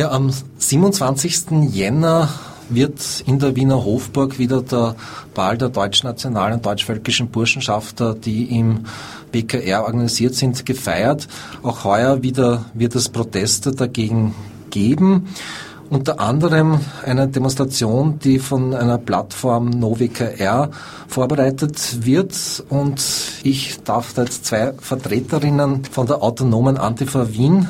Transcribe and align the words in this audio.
Ja, 0.00 0.12
am 0.12 0.32
27. 0.56 1.68
Jänner 1.72 2.30
wird 2.70 3.22
in 3.26 3.38
der 3.38 3.54
Wiener 3.54 3.84
Hofburg 3.84 4.38
wieder 4.38 4.62
der 4.62 4.96
Ball 5.34 5.58
der 5.58 5.68
deutschnationalen 5.68 6.62
deutschvölkischen 6.62 7.28
Burschenschafter, 7.28 8.14
die 8.14 8.44
im 8.44 8.86
BKR 9.30 9.84
organisiert 9.84 10.34
sind, 10.34 10.64
gefeiert. 10.64 11.28
Auch 11.62 11.84
heuer 11.84 12.22
wieder 12.22 12.64
wird 12.72 12.94
es 12.94 13.10
Proteste 13.10 13.72
dagegen 13.72 14.34
geben. 14.70 15.28
Unter 15.90 16.18
anderem 16.18 16.80
eine 17.04 17.28
Demonstration, 17.28 18.18
die 18.20 18.38
von 18.38 18.72
einer 18.72 18.96
Plattform 18.96 19.68
NoWKR 19.68 20.70
vorbereitet 21.08 22.06
wird. 22.06 22.64
Und 22.70 23.04
ich 23.42 23.82
darf 23.82 24.14
da 24.14 24.22
jetzt 24.22 24.46
zwei 24.46 24.72
Vertreterinnen 24.80 25.84
von 25.84 26.06
der 26.06 26.22
autonomen 26.22 26.78
Antifa 26.78 27.34
Wien 27.34 27.68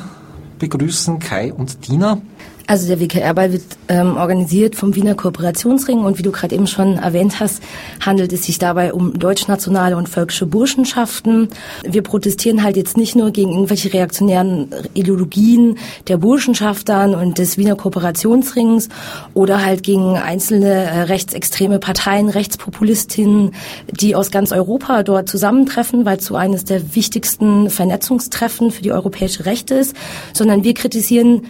begrüßen, 0.60 1.18
Kai 1.18 1.52
und 1.52 1.88
Dina. 1.88 2.22
Also 2.70 2.86
der 2.86 3.00
WKR-Ball 3.00 3.50
wird 3.50 3.64
ähm, 3.88 4.16
organisiert 4.16 4.76
vom 4.76 4.94
Wiener 4.94 5.16
Kooperationsring 5.16 6.04
und 6.04 6.18
wie 6.18 6.22
du 6.22 6.30
gerade 6.30 6.54
eben 6.54 6.68
schon 6.68 6.98
erwähnt 6.98 7.40
hast, 7.40 7.64
handelt 7.98 8.32
es 8.32 8.44
sich 8.44 8.60
dabei 8.60 8.92
um 8.94 9.18
deutschnationale 9.18 9.96
und 9.96 10.08
völkische 10.08 10.46
Burschenschaften. 10.46 11.48
Wir 11.82 12.02
protestieren 12.02 12.62
halt 12.62 12.76
jetzt 12.76 12.96
nicht 12.96 13.16
nur 13.16 13.32
gegen 13.32 13.50
irgendwelche 13.50 13.92
reaktionären 13.92 14.68
Ideologien 14.94 15.78
der 16.06 16.18
Burschenschaftern 16.18 17.16
und 17.16 17.38
des 17.38 17.58
Wiener 17.58 17.74
Kooperationsrings 17.74 18.88
oder 19.34 19.64
halt 19.64 19.82
gegen 19.82 20.16
einzelne 20.16 20.68
äh, 20.68 21.00
rechtsextreme 21.00 21.80
Parteien, 21.80 22.28
Rechtspopulistinnen, 22.28 23.50
die 23.90 24.14
aus 24.14 24.30
ganz 24.30 24.52
Europa 24.52 25.02
dort 25.02 25.28
zusammentreffen, 25.28 26.04
weil 26.04 26.18
es 26.18 26.26
so 26.26 26.36
eines 26.36 26.66
der 26.66 26.94
wichtigsten 26.94 27.68
Vernetzungstreffen 27.68 28.70
für 28.70 28.82
die 28.82 28.92
europäische 28.92 29.44
Rechte 29.44 29.74
ist, 29.74 29.96
sondern 30.32 30.62
wir 30.62 30.74
kritisieren 30.74 31.48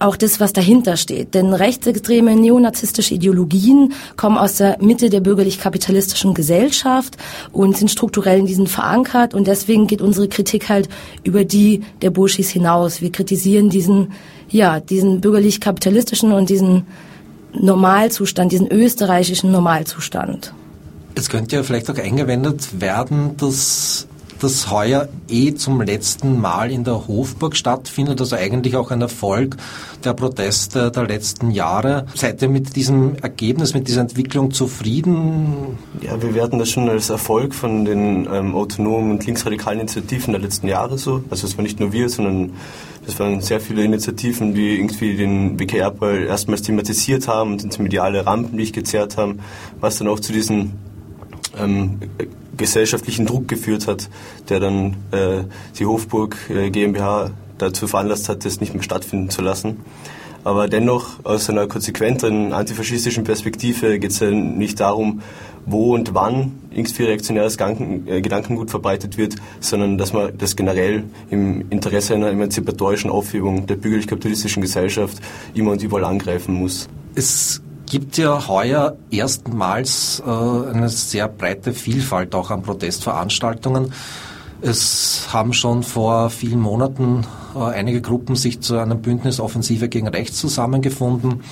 auch 0.00 0.16
das, 0.16 0.40
was 0.40 0.52
dahinter 0.52 0.96
steht. 0.96 1.34
Denn 1.34 1.52
rechtsextreme 1.52 2.34
neonazistische 2.36 3.14
Ideologien 3.14 3.92
kommen 4.16 4.38
aus 4.38 4.56
der 4.56 4.78
Mitte 4.80 5.10
der 5.10 5.20
bürgerlich-kapitalistischen 5.20 6.34
Gesellschaft 6.34 7.16
und 7.52 7.76
sind 7.76 7.90
strukturell 7.90 8.38
in 8.38 8.46
diesen 8.46 8.66
verankert. 8.66 9.34
Und 9.34 9.46
deswegen 9.46 9.86
geht 9.86 10.02
unsere 10.02 10.28
Kritik 10.28 10.68
halt 10.68 10.88
über 11.22 11.44
die 11.44 11.82
der 12.02 12.10
Burschis 12.10 12.50
hinaus. 12.50 13.00
Wir 13.00 13.12
kritisieren 13.12 13.70
diesen, 13.70 14.12
ja, 14.48 14.80
diesen 14.80 15.20
bürgerlich-kapitalistischen 15.20 16.32
und 16.32 16.48
diesen 16.48 16.86
Normalzustand, 17.52 18.52
diesen 18.52 18.70
österreichischen 18.70 19.52
Normalzustand. 19.52 20.52
Es 21.14 21.28
könnte 21.28 21.56
ja 21.56 21.62
vielleicht 21.62 21.88
auch 21.90 21.98
eingewendet 21.98 22.80
werden, 22.80 23.36
dass 23.36 24.08
das 24.40 24.70
heuer 24.70 25.08
eh 25.28 25.54
zum 25.54 25.80
letzten 25.80 26.40
Mal 26.40 26.70
in 26.70 26.84
der 26.84 27.06
Hofburg 27.06 27.56
stattfindet, 27.56 28.20
also 28.20 28.36
eigentlich 28.36 28.76
auch 28.76 28.90
ein 28.90 29.00
Erfolg 29.00 29.56
der 30.04 30.12
Proteste 30.12 30.90
der 30.90 31.04
letzten 31.04 31.50
Jahre. 31.50 32.06
Seid 32.14 32.42
ihr 32.42 32.48
mit 32.48 32.76
diesem 32.76 33.16
Ergebnis, 33.16 33.74
mit 33.74 33.88
dieser 33.88 34.02
Entwicklung 34.02 34.50
zufrieden? 34.50 35.78
Ja, 36.00 36.20
wir 36.20 36.34
werten 36.34 36.58
das 36.58 36.70
schon 36.70 36.88
als 36.88 37.10
Erfolg 37.10 37.54
von 37.54 37.84
den 37.84 38.28
ähm, 38.32 38.54
autonomen 38.54 39.12
und 39.12 39.26
linksradikalen 39.26 39.80
Initiativen 39.80 40.32
der 40.32 40.42
letzten 40.42 40.68
Jahre 40.68 40.98
so. 40.98 41.22
Also 41.30 41.46
es 41.46 41.56
war 41.56 41.62
nicht 41.62 41.80
nur 41.80 41.92
wir, 41.92 42.08
sondern 42.08 42.52
das 43.06 43.18
waren 43.18 43.40
sehr 43.40 43.60
viele 43.60 43.84
Initiativen, 43.84 44.54
die 44.54 44.76
irgendwie 44.76 45.16
den 45.16 45.56
BKR-Ball 45.56 46.24
erstmals 46.24 46.62
thematisiert 46.62 47.28
haben 47.28 47.52
und 47.52 47.64
ins 47.64 47.78
mediale 47.78 48.26
Rampenlicht 48.26 48.74
gezerrt 48.74 49.16
haben, 49.16 49.40
was 49.80 49.98
dann 49.98 50.08
auch 50.08 50.20
zu 50.20 50.32
diesen 50.32 50.72
ähm, 51.58 51.98
gesellschaftlichen 52.56 53.26
Druck 53.26 53.48
geführt 53.48 53.86
hat, 53.86 54.08
der 54.48 54.60
dann 54.60 54.96
äh, 55.10 55.44
die 55.78 55.86
Hofburg 55.86 56.36
äh, 56.50 56.70
GmbH 56.70 57.30
dazu 57.58 57.86
veranlasst 57.86 58.28
hat, 58.28 58.44
das 58.44 58.60
nicht 58.60 58.74
mehr 58.74 58.82
stattfinden 58.82 59.30
zu 59.30 59.42
lassen. 59.42 59.78
Aber 60.44 60.68
dennoch, 60.68 61.24
aus 61.24 61.48
einer 61.48 61.66
konsequenteren 61.66 62.52
antifaschistischen 62.52 63.24
Perspektive 63.24 63.98
geht 63.98 64.10
es 64.10 64.20
ja 64.20 64.30
nicht 64.30 64.78
darum, 64.78 65.22
wo 65.64 65.94
und 65.94 66.14
wann 66.14 66.52
irgendwie 66.70 67.04
reaktionäres 67.04 67.56
äh, 67.56 68.20
Gedankengut 68.20 68.70
verbreitet 68.70 69.16
wird, 69.16 69.36
sondern 69.60 69.96
dass 69.96 70.12
man 70.12 70.36
das 70.36 70.54
generell 70.54 71.04
im 71.30 71.70
Interesse 71.70 72.14
einer 72.14 72.30
emanzipatorischen 72.30 73.10
Aufhebung 73.10 73.66
der 73.66 73.76
bürgerlich-kapitalistischen 73.76 74.60
Gesellschaft 74.60 75.18
immer 75.54 75.72
und 75.72 75.82
überall 75.82 76.04
angreifen 76.04 76.54
muss. 76.54 76.88
Es 77.14 77.62
gibt 77.94 78.18
ja 78.18 78.48
heuer 78.48 78.96
erstmals 79.12 80.20
äh, 80.26 80.28
eine 80.28 80.88
sehr 80.88 81.28
breite 81.28 81.72
Vielfalt 81.72 82.34
auch 82.34 82.50
an 82.50 82.62
Protestveranstaltungen. 82.62 83.92
Es 84.60 85.28
haben 85.32 85.52
schon 85.52 85.84
vor 85.84 86.28
vielen 86.30 86.58
Monaten 86.58 87.24
äh, 87.54 87.60
einige 87.60 88.00
Gruppen 88.00 88.34
sich 88.34 88.60
zu 88.60 88.78
einem 88.78 89.00
Bündnis 89.00 89.38
Offensive 89.38 89.88
gegen 89.88 90.08
Rechts 90.08 90.40
zusammengefunden, 90.40 91.44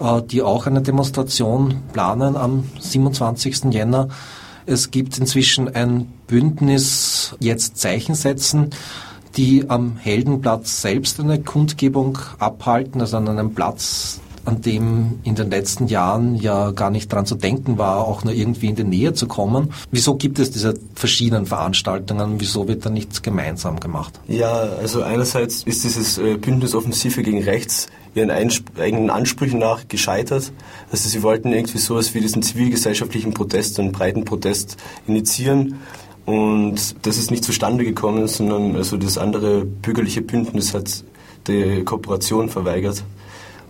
äh, 0.00 0.22
die 0.22 0.40
auch 0.40 0.66
eine 0.66 0.80
Demonstration 0.80 1.82
planen 1.92 2.38
am 2.38 2.64
27. 2.80 3.64
Jänner. 3.70 4.08
Es 4.64 4.90
gibt 4.90 5.18
inzwischen 5.18 5.74
ein 5.74 6.10
Bündnis 6.26 7.36
Jetzt 7.38 7.76
Zeichen 7.76 8.14
setzen, 8.14 8.70
die 9.36 9.68
am 9.68 9.98
Heldenplatz 9.98 10.80
selbst 10.80 11.20
eine 11.20 11.38
Kundgebung 11.42 12.16
abhalten, 12.38 13.02
also 13.02 13.18
an 13.18 13.28
einem 13.28 13.52
Platz, 13.52 14.22
an 14.46 14.62
dem 14.62 15.18
in 15.24 15.34
den 15.34 15.50
letzten 15.50 15.88
Jahren 15.88 16.36
ja 16.36 16.70
gar 16.70 16.90
nicht 16.90 17.12
dran 17.12 17.26
zu 17.26 17.34
denken 17.34 17.78
war, 17.78 18.06
auch 18.06 18.24
nur 18.24 18.32
irgendwie 18.32 18.68
in 18.68 18.76
die 18.76 18.84
Nähe 18.84 19.12
zu 19.12 19.26
kommen. 19.26 19.72
Wieso 19.90 20.14
gibt 20.14 20.38
es 20.38 20.50
diese 20.50 20.74
verschiedenen 20.94 21.46
Veranstaltungen? 21.46 22.40
Wieso 22.40 22.68
wird 22.68 22.86
da 22.86 22.90
nichts 22.90 23.22
gemeinsam 23.22 23.80
gemacht? 23.80 24.18
Ja, 24.28 24.52
also 24.80 25.02
einerseits 25.02 25.64
ist 25.64 25.84
dieses 25.84 26.18
äh, 26.18 26.36
Bündnis 26.36 26.74
Offensive 26.74 27.22
gegen 27.22 27.42
Rechts 27.42 27.88
ihren 28.14 28.30
eigenen 28.30 29.10
Ansprüchen 29.10 29.58
nach 29.58 29.88
gescheitert. 29.88 30.52
Also 30.90 31.08
sie 31.08 31.22
wollten 31.22 31.52
irgendwie 31.52 31.78
sowas 31.78 32.14
wie 32.14 32.20
diesen 32.20 32.42
zivilgesellschaftlichen 32.42 33.34
Protest, 33.34 33.78
einen 33.78 33.92
breiten 33.92 34.24
Protest 34.24 34.76
initiieren. 35.06 35.80
Und 36.24 37.06
das 37.06 37.18
ist 37.18 37.30
nicht 37.30 37.44
zustande 37.44 37.84
gekommen, 37.84 38.26
sondern 38.26 38.74
also 38.74 38.96
das 38.96 39.18
andere 39.18 39.64
bürgerliche 39.64 40.22
Bündnis 40.22 40.72
hat 40.72 41.04
die 41.46 41.84
Kooperation 41.84 42.48
verweigert. 42.48 43.04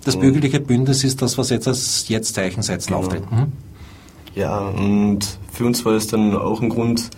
Das 0.06 0.16
bürgerliche 0.16 0.60
Bündnis 0.60 1.02
ist 1.02 1.20
das, 1.20 1.36
was 1.36 1.50
jetzt 1.50 1.66
als 1.66 2.08
Jetzt-Zeichen 2.08 2.62
setzen 2.62 2.88
genau. 2.88 3.00
auftritt. 3.00 3.28
Mhm. 3.28 3.52
Ja, 4.36 4.68
und 4.68 5.38
für 5.52 5.64
uns 5.64 5.84
war 5.84 5.94
es 5.94 6.06
dann 6.06 6.36
auch 6.36 6.62
ein 6.62 6.68
Grund, 6.68 7.10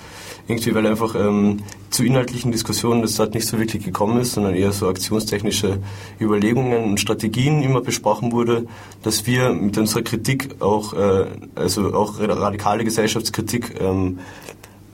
irgendwie, 0.47 0.75
weil 0.75 0.87
einfach 0.87 1.15
ähm, 1.15 1.59
zu 1.91 2.03
inhaltlichen 2.03 2.51
Diskussionen 2.51 3.03
das 3.03 3.17
dort 3.17 3.35
nicht 3.35 3.47
so 3.47 3.59
wirklich 3.59 3.85
gekommen 3.85 4.19
ist, 4.19 4.33
sondern 4.33 4.55
eher 4.55 4.73
so 4.73 4.89
aktionstechnische 4.89 5.81
Überlegungen 6.19 6.85
und 6.85 6.99
Strategien 6.99 7.63
immer 7.63 7.83
besprochen 7.83 8.33
wurde, 8.33 8.67
dass 9.03 9.27
wir 9.27 9.53
mit 9.53 9.77
unserer 9.77 10.01
Kritik 10.01 10.63
auch, 10.63 10.95
äh, 10.95 11.27
also 11.57 11.93
auch 11.93 12.19
radikale 12.19 12.85
Gesellschaftskritik 12.85 13.79
ähm, 13.83 14.21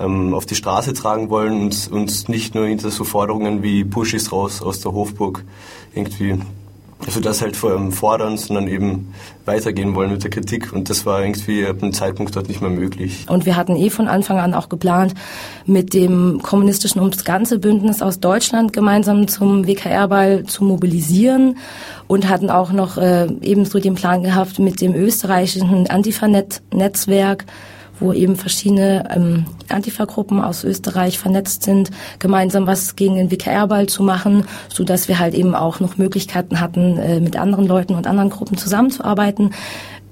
ähm, 0.00 0.34
auf 0.34 0.46
die 0.46 0.56
Straße 0.56 0.94
tragen 0.94 1.30
wollen 1.30 1.60
und 1.60 1.88
uns 1.92 2.26
nicht 2.26 2.56
nur 2.56 2.66
hinter 2.66 2.90
so 2.90 3.04
Forderungen 3.04 3.62
wie 3.62 3.84
Pushis 3.84 4.32
raus 4.32 4.62
aus 4.62 4.80
der 4.80 4.90
Hofburg 4.90 5.44
irgendwie 5.94 6.40
also 7.06 7.20
das 7.20 7.42
halt 7.42 7.56
vor 7.56 7.70
allem 7.70 7.92
fordern, 7.92 8.36
sondern 8.36 8.68
eben 8.68 9.12
weitergehen 9.44 9.94
wollen 9.94 10.10
mit 10.12 10.22
der 10.22 10.30
Kritik. 10.30 10.72
Und 10.72 10.88
das 10.90 11.04
war 11.04 11.20
irgendwie 11.22 11.66
ab 11.66 11.82
einem 11.82 11.92
Zeitpunkt 11.92 12.34
dort 12.34 12.48
nicht 12.48 12.60
mehr 12.60 12.70
möglich. 12.70 13.26
Und 13.28 13.46
wir 13.46 13.56
hatten 13.56 13.76
eh 13.76 13.90
von 13.90 14.08
Anfang 14.08 14.38
an 14.38 14.54
auch 14.54 14.68
geplant, 14.68 15.14
mit 15.66 15.92
dem 15.92 16.40
kommunistischen 16.42 17.00
ums 17.00 17.24
ganze 17.24 17.58
Bündnis 17.58 18.02
aus 18.02 18.20
Deutschland 18.20 18.72
gemeinsam 18.72 19.28
zum 19.28 19.66
WKR-Ball 19.66 20.44
zu 20.44 20.64
mobilisieren 20.64 21.58
und 22.06 22.28
hatten 22.28 22.50
auch 22.50 22.72
noch 22.72 22.96
äh, 22.96 23.26
ebenso 23.42 23.78
den 23.78 23.94
Plan 23.94 24.22
gehabt, 24.22 24.58
mit 24.58 24.80
dem 24.80 24.94
österreichischen 24.94 25.88
Antifa-Netzwerk 25.88 27.44
wo 28.00 28.12
eben 28.12 28.36
verschiedene 28.36 29.08
ähm, 29.14 29.46
Antifa-Gruppen 29.68 30.40
aus 30.40 30.64
Österreich 30.64 31.18
vernetzt 31.18 31.62
sind, 31.62 31.90
gemeinsam 32.18 32.66
was 32.66 32.96
gegen 32.96 33.16
den 33.16 33.30
WKR-Ball 33.30 33.86
zu 33.86 34.02
machen, 34.02 34.44
so 34.68 34.84
dass 34.84 35.08
wir 35.08 35.18
halt 35.18 35.34
eben 35.34 35.54
auch 35.54 35.80
noch 35.80 35.96
Möglichkeiten 35.96 36.60
hatten, 36.60 36.98
äh, 36.98 37.20
mit 37.20 37.36
anderen 37.36 37.66
Leuten 37.66 37.94
und 37.94 38.06
anderen 38.06 38.30
Gruppen 38.30 38.56
zusammenzuarbeiten, 38.56 39.54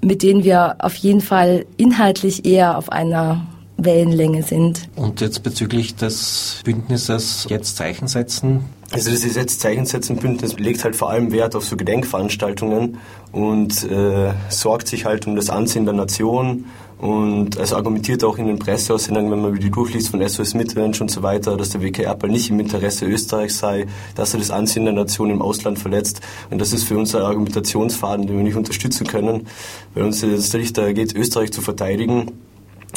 mit 0.00 0.22
denen 0.22 0.44
wir 0.44 0.76
auf 0.78 0.94
jeden 0.96 1.20
Fall 1.20 1.64
inhaltlich 1.76 2.44
eher 2.44 2.78
auf 2.78 2.90
einer 2.90 3.46
Wellenlänge 3.76 4.42
sind. 4.42 4.88
Und 4.96 5.20
jetzt 5.20 5.42
bezüglich 5.42 5.96
des 5.96 6.60
Bündnisses 6.64 7.46
jetzt 7.48 7.76
Zeichen 7.76 8.06
setzen, 8.06 8.64
also 8.92 9.10
das 9.10 9.22
Gesetz 9.22 9.58
Zeichen 9.58 9.86
setzen 9.86 10.16
Bündnis 10.16 10.58
legt 10.58 10.84
halt 10.84 10.94
vor 10.94 11.08
allem 11.08 11.32
Wert 11.32 11.56
auf 11.56 11.64
so 11.64 11.76
Gedenkveranstaltungen 11.78 12.98
und 13.32 13.90
äh, 13.90 14.34
sorgt 14.50 14.86
sich 14.86 15.06
halt 15.06 15.26
um 15.26 15.34
das 15.34 15.48
Ansehen 15.48 15.86
der 15.86 15.94
Nation 15.94 16.66
und 17.02 17.58
also 17.58 17.74
argumentiert 17.74 18.22
auch 18.22 18.38
in 18.38 18.46
den 18.46 18.60
Presseaussendungen, 18.60 19.32
wenn 19.32 19.42
man 19.42 19.58
die 19.58 19.70
durchliest 19.70 20.10
von 20.10 20.26
SOS 20.26 20.54
Mittelmensch 20.54 21.00
und 21.00 21.10
so 21.10 21.24
weiter, 21.24 21.56
dass 21.56 21.70
der 21.70 21.82
WKR 21.82 22.16
nicht 22.28 22.48
im 22.48 22.60
Interesse 22.60 23.06
Österreichs 23.06 23.58
sei, 23.58 23.86
dass 24.14 24.34
er 24.34 24.38
das 24.38 24.52
Ansehen 24.52 24.84
der 24.84 24.94
Nation 24.94 25.28
im 25.28 25.42
Ausland 25.42 25.80
verletzt. 25.80 26.20
Und 26.50 26.60
das 26.60 26.72
ist 26.72 26.84
für 26.84 26.96
uns 26.96 27.12
ein 27.16 27.22
Argumentationsfaden, 27.22 28.28
den 28.28 28.36
wir 28.36 28.44
nicht 28.44 28.54
unterstützen 28.54 29.04
können, 29.04 29.48
weil 29.94 30.04
uns 30.04 30.22
es 30.22 30.52
nicht 30.52 30.78
darum 30.78 30.94
geht, 30.94 31.12
Österreich 31.16 31.50
zu 31.50 31.60
verteidigen, 31.60 32.30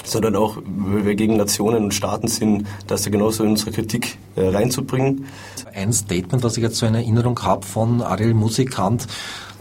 sondern 0.05 0.35
auch, 0.35 0.57
weil 0.65 1.05
wir 1.05 1.15
gegen 1.15 1.37
Nationen 1.37 1.85
und 1.85 1.93
Staaten 1.93 2.27
sind, 2.27 2.65
das 2.87 3.03
da 3.03 3.09
genauso 3.09 3.43
in 3.43 3.51
unsere 3.51 3.71
Kritik 3.71 4.17
äh, 4.35 4.47
reinzubringen. 4.47 5.25
Ein 5.73 5.93
Statement, 5.93 6.43
was 6.43 6.57
ich 6.57 6.63
jetzt 6.63 6.77
so 6.77 6.85
in 6.85 6.95
Erinnerung 6.95 7.41
habe 7.41 7.65
von 7.65 8.01
Ariel 8.01 8.33
Musikant, 8.33 9.07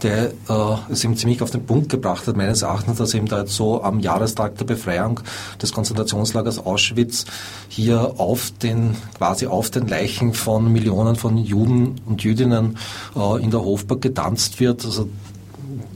der 0.03 0.31
äh, 0.49 0.91
es 0.91 1.03
eben 1.03 1.15
ziemlich 1.15 1.41
auf 1.41 1.51
den 1.51 1.65
Punkt 1.65 1.89
gebracht 1.89 2.27
hat, 2.27 2.35
meines 2.35 2.61
Erachtens, 2.61 2.97
dass 2.97 3.13
eben 3.13 3.27
da 3.27 3.39
jetzt 3.39 3.55
so 3.55 3.81
am 3.81 3.99
Jahrestag 3.99 4.57
der 4.57 4.65
Befreiung 4.65 5.21
des 5.61 5.73
Konzentrationslagers 5.73 6.65
Auschwitz 6.65 7.25
hier 7.69 8.13
auf 8.17 8.51
den, 8.61 8.95
quasi 9.17 9.47
auf 9.47 9.69
den 9.69 9.87
Leichen 9.87 10.33
von 10.33 10.71
Millionen 10.71 11.15
von 11.15 11.37
Juden 11.37 12.01
und 12.05 12.23
Jüdinnen 12.23 12.77
äh, 13.15 13.41
in 13.41 13.51
der 13.51 13.61
Hofburg 13.63 14.01
getanzt 14.01 14.59
wird. 14.59 14.85
Also 14.85 15.09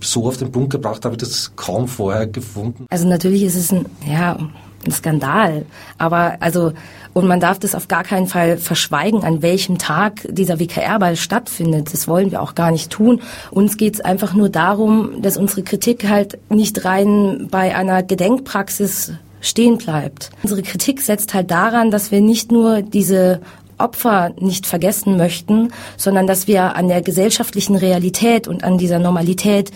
so 0.01 0.27
auf 0.27 0.37
den 0.37 0.51
Punkt 0.51 0.71
gebracht 0.71 1.05
habe 1.05 1.15
ich 1.15 1.19
das 1.19 1.51
kaum 1.55 1.87
vorher 1.87 2.27
gefunden. 2.27 2.85
Also 2.89 3.07
natürlich 3.07 3.43
ist 3.43 3.55
es 3.55 3.71
ein, 3.71 3.85
ja, 4.07 4.37
ein 4.85 4.91
Skandal. 4.91 5.65
Aber 5.97 6.37
also, 6.39 6.73
und 7.13 7.27
man 7.27 7.39
darf 7.39 7.59
das 7.59 7.75
auf 7.75 7.87
gar 7.87 8.03
keinen 8.03 8.27
Fall 8.27 8.57
verschweigen, 8.57 9.23
an 9.23 9.41
welchem 9.41 9.77
Tag 9.77 10.27
dieser 10.29 10.59
WKR-Ball 10.59 11.15
stattfindet. 11.15 11.93
Das 11.93 12.07
wollen 12.07 12.31
wir 12.31 12.41
auch 12.41 12.55
gar 12.55 12.71
nicht 12.71 12.91
tun. 12.91 13.21
Uns 13.51 13.77
geht 13.77 13.95
es 13.95 14.01
einfach 14.01 14.33
nur 14.33 14.49
darum, 14.49 15.21
dass 15.21 15.37
unsere 15.37 15.63
Kritik 15.63 16.07
halt 16.07 16.37
nicht 16.49 16.85
rein 16.85 17.47
bei 17.49 17.75
einer 17.75 18.03
Gedenkpraxis 18.03 19.13
stehen 19.41 19.77
bleibt. 19.77 20.31
Unsere 20.43 20.61
Kritik 20.61 21.01
setzt 21.01 21.33
halt 21.33 21.49
daran, 21.49 21.91
dass 21.91 22.11
wir 22.11 22.21
nicht 22.21 22.51
nur 22.51 22.81
diese 22.81 23.41
Opfer 23.79 24.31
nicht 24.39 24.67
vergessen 24.67 25.17
möchten, 25.17 25.71
sondern 25.97 26.27
dass 26.27 26.47
wir 26.47 26.75
an 26.75 26.87
der 26.87 27.01
gesellschaftlichen 27.01 27.75
Realität 27.75 28.47
und 28.47 28.63
an 28.63 28.77
dieser 28.77 28.99
Normalität, 28.99 29.71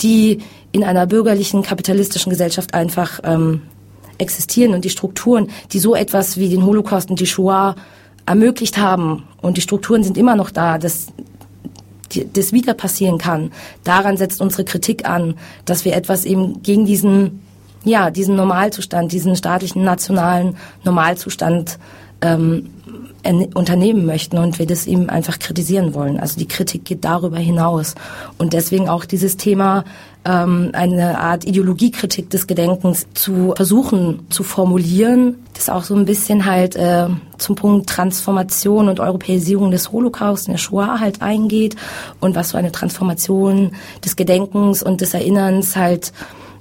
die 0.00 0.38
in 0.72 0.84
einer 0.84 1.06
bürgerlichen, 1.06 1.62
kapitalistischen 1.62 2.30
Gesellschaft 2.30 2.74
einfach 2.74 3.20
ähm, 3.24 3.62
existieren 4.18 4.74
und 4.74 4.84
die 4.84 4.90
Strukturen, 4.90 5.48
die 5.72 5.78
so 5.78 5.94
etwas 5.94 6.36
wie 6.36 6.48
den 6.48 6.64
Holocaust 6.64 7.10
und 7.10 7.20
die 7.20 7.26
Shoah 7.26 7.74
ermöglicht 8.26 8.78
haben 8.78 9.24
und 9.40 9.56
die 9.56 9.62
Strukturen 9.62 10.02
sind 10.02 10.18
immer 10.18 10.36
noch 10.36 10.50
da, 10.50 10.78
dass 10.78 11.08
das 12.32 12.52
wieder 12.52 12.74
passieren 12.74 13.18
kann. 13.18 13.52
Daran 13.84 14.16
setzt 14.16 14.40
unsere 14.40 14.64
Kritik 14.64 15.08
an, 15.08 15.34
dass 15.64 15.84
wir 15.84 15.94
etwas 15.94 16.24
eben 16.24 16.62
gegen 16.62 16.84
diesen, 16.84 17.42
ja, 17.84 18.10
diesen 18.10 18.34
Normalzustand, 18.36 19.12
diesen 19.12 19.36
staatlichen 19.36 19.84
nationalen 19.84 20.56
Normalzustand 20.84 21.78
ähm, 22.20 22.70
unternehmen 23.54 24.06
möchten 24.06 24.38
und 24.38 24.58
wir 24.58 24.66
das 24.66 24.86
eben 24.86 25.10
einfach 25.10 25.38
kritisieren 25.38 25.94
wollen. 25.94 26.18
Also 26.20 26.38
die 26.38 26.48
Kritik 26.48 26.84
geht 26.84 27.04
darüber 27.04 27.38
hinaus. 27.38 27.94
Und 28.38 28.52
deswegen 28.52 28.88
auch 28.88 29.04
dieses 29.04 29.36
Thema, 29.36 29.84
ähm, 30.24 30.70
eine 30.72 31.18
Art 31.18 31.44
Ideologiekritik 31.44 32.30
des 32.30 32.46
Gedenkens 32.46 33.06
zu 33.14 33.54
versuchen 33.56 34.26
zu 34.30 34.44
formulieren, 34.44 35.36
das 35.54 35.68
auch 35.68 35.84
so 35.84 35.94
ein 35.94 36.04
bisschen 36.04 36.44
halt 36.44 36.76
äh, 36.76 37.08
zum 37.38 37.56
Punkt 37.56 37.88
Transformation 37.88 38.88
und 38.88 39.00
Europäisierung 39.00 39.70
des 39.70 39.90
Holocaust 39.90 40.46
in 40.46 40.54
der 40.54 40.58
Shoah 40.58 41.00
halt 41.00 41.22
eingeht 41.22 41.76
und 42.20 42.36
was 42.36 42.50
so 42.50 42.58
eine 42.58 42.72
Transformation 42.72 43.72
des 44.04 44.16
Gedenkens 44.16 44.82
und 44.82 45.00
des 45.00 45.14
Erinnerns 45.14 45.76
halt 45.76 46.12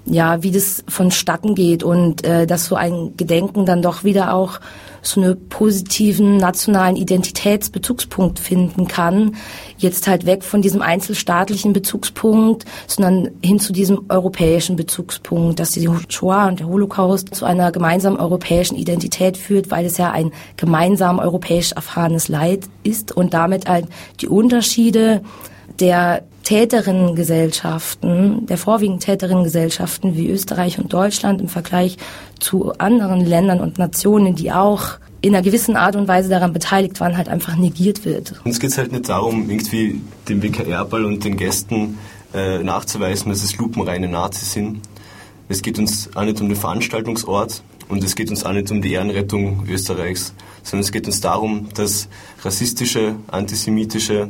ja, 0.10 0.42
wie 0.42 0.52
das 0.52 0.84
vonstatten 0.88 1.54
geht 1.54 1.84
und 1.84 2.24
äh, 2.24 2.48
dass 2.48 2.66
so 2.66 2.76
ein 2.76 3.14
Gedenken 3.18 3.66
dann 3.66 3.82
doch 3.82 4.04
wieder 4.04 4.34
auch 4.34 4.60
so 5.02 5.22
eine 5.22 5.36
positiven 5.36 6.38
nationalen 6.38 6.96
Identitätsbezugspunkt 6.96 8.40
finden 8.40 8.88
kann. 8.88 9.36
Jetzt 9.78 10.08
halt 10.08 10.26
weg 10.26 10.44
von 10.44 10.62
diesem 10.62 10.82
einzelstaatlichen 10.82 11.74
Bezugspunkt, 11.74 12.66
sondern 12.88 13.30
hin 13.44 13.60
zu 13.60 13.74
diesem 13.74 14.06
europäischen 14.10 14.76
Bezugspunkt, 14.76 15.60
dass 15.60 15.72
die 15.72 15.90
Shoah 16.10 16.48
und 16.48 16.60
der 16.60 16.68
Holocaust 16.68 17.34
zu 17.36 17.46
einer 17.46 17.72
gemeinsamen 17.72 18.18
europäischen 18.18 18.76
Identität 18.76 19.38
führt, 19.38 19.72
weil 19.72 19.86
es 19.86 19.98
ja 19.98 20.12
ein 20.12 20.32
gemeinsam 20.56 21.20
europäisch 21.20 21.74
erfahrenes 21.74 22.28
Leid 22.28 22.68
ist 22.84 23.12
und 23.12 23.34
damit 23.34 23.68
halt 23.68 23.88
die 24.22 24.28
Unterschiede 24.28 25.22
der 25.80 26.24
Täterinnengesellschaften, 26.48 28.46
der 28.46 28.58
vorwiegend 28.58 29.04
Täterinnengesellschaften 29.04 30.16
wie 30.16 30.30
Österreich 30.30 30.80
und 30.80 30.94
Deutschland 30.94 31.42
im 31.42 31.50
Vergleich 31.50 31.98
zu 32.40 32.72
anderen 32.78 33.20
Ländern 33.20 33.60
und 33.60 33.78
Nationen, 33.78 34.34
die 34.34 34.54
auch 34.54 34.92
in 35.20 35.36
einer 35.36 35.44
gewissen 35.44 35.76
Art 35.76 35.98
und 35.98 36.08
Weise 36.08 36.30
daran 36.30 36.54
beteiligt 36.54 37.02
waren, 37.02 37.18
halt 37.18 37.28
einfach 37.28 37.58
negiert 37.58 38.06
wird. 38.06 38.40
Uns 38.46 38.62
geht 38.62 38.70
es 38.70 38.78
halt 38.78 38.94
nicht 38.94 39.10
darum, 39.10 39.50
irgendwie 39.50 40.00
dem 40.30 40.42
WKR-Ball 40.42 41.04
und 41.04 41.26
den 41.26 41.36
Gästen 41.36 41.98
äh, 42.34 42.64
nachzuweisen, 42.64 43.30
dass 43.30 43.44
es 43.44 43.58
lupenreine 43.58 44.08
Nazis 44.08 44.54
sind. 44.54 44.80
Es 45.50 45.62
geht 45.62 45.80
uns 45.80 46.10
auch 46.16 46.24
nicht 46.24 46.42
um 46.42 46.50
den 46.50 46.58
Veranstaltungsort 46.58 47.64
und 47.88 48.04
es 48.04 48.16
geht 48.16 48.30
uns 48.30 48.44
auch 48.44 48.52
nicht 48.52 48.70
um 48.70 48.82
die 48.82 48.92
Ehrenrettung 48.94 49.66
Österreichs, 49.70 50.34
sondern 50.64 50.82
es 50.82 50.92
geht 50.92 51.08
uns 51.08 51.22
darum, 51.22 51.70
dass 51.74 52.10
rassistische, 52.44 53.16
antisemitische 53.28 54.30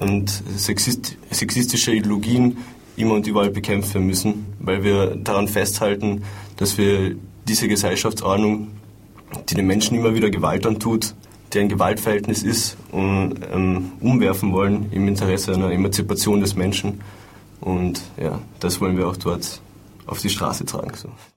und 0.00 0.30
sexist, 0.56 1.16
sexistische 1.30 1.92
Ideologien 1.92 2.56
immer 2.96 3.14
und 3.14 3.26
überall 3.26 3.50
bekämpft 3.50 3.92
werden 3.94 4.06
müssen, 4.06 4.46
weil 4.58 4.82
wir 4.84 5.16
daran 5.16 5.48
festhalten, 5.48 6.22
dass 6.56 6.78
wir 6.78 7.16
diese 7.46 7.68
Gesellschaftsordnung, 7.68 8.68
die 9.48 9.54
den 9.54 9.66
Menschen 9.66 9.98
immer 9.98 10.14
wieder 10.14 10.30
Gewalt 10.30 10.64
antut, 10.66 11.14
die 11.52 11.58
ein 11.58 11.68
Gewaltverhältnis 11.68 12.42
ist, 12.42 12.76
um, 12.90 13.34
ähm, 13.52 13.92
umwerfen 14.00 14.52
wollen 14.52 14.90
im 14.92 15.08
Interesse 15.08 15.52
einer 15.52 15.70
Emanzipation 15.70 16.40
des 16.40 16.56
Menschen. 16.56 17.00
Und 17.60 18.00
ja, 18.20 18.40
das 18.60 18.80
wollen 18.80 18.96
wir 18.96 19.08
auch 19.08 19.16
dort 19.16 19.60
auf 20.06 20.20
die 20.20 20.30
Straße 20.30 20.64
tragen. 20.64 20.94
So. 20.96 21.08